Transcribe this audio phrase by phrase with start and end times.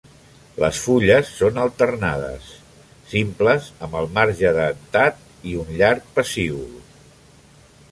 [0.61, 2.47] Les fulles són alternades,
[3.13, 6.67] simples amb el marge dentat i un llarg pecíol.